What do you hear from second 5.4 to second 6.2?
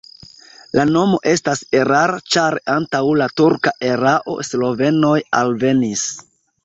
alvenis.